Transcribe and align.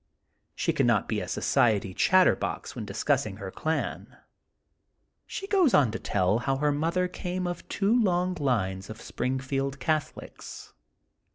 She 0.55 0.73
cannot 0.73 1.07
be 1.07 1.21
a 1.21 1.27
society 1.27 1.93
chatterbox 1.93 2.75
when 2.75 2.85
discussing 2.85 3.35
her 3.37 3.51
clan. 3.51 4.17
She 5.27 5.45
goes 5.45 5.75
on 5.75 5.91
to 5.91 5.99
tell 5.99 6.39
how 6.39 6.57
her 6.57 6.71
mother 6.71 7.07
came 7.07 7.45
of 7.45 7.69
two 7.69 8.01
long 8.01 8.33
lines 8.33 8.89
of 8.89 8.99
Springfield 8.99 9.79
Catholics. 9.79 10.73